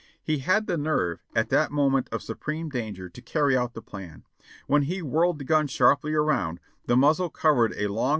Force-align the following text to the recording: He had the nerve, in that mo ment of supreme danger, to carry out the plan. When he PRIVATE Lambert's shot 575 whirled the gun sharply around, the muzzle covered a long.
He 0.23 0.39
had 0.39 0.65
the 0.65 0.79
nerve, 0.79 1.23
in 1.35 1.45
that 1.49 1.71
mo 1.71 1.87
ment 1.87 2.09
of 2.11 2.23
supreme 2.23 2.69
danger, 2.71 3.07
to 3.07 3.21
carry 3.21 3.55
out 3.55 3.75
the 3.75 3.83
plan. 3.83 4.23
When 4.65 4.81
he 4.81 4.95
PRIVATE 5.01 5.05
Lambert's 5.13 5.73
shot 5.73 6.01
575 6.01 6.09
whirled 6.09 6.09
the 6.09 6.09
gun 6.09 6.11
sharply 6.11 6.13
around, 6.15 6.59
the 6.87 6.97
muzzle 6.97 7.29
covered 7.29 7.73
a 7.77 7.85
long. 7.85 8.09